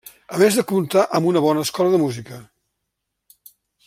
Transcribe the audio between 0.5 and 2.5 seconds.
de comptar amb una bona escola de música.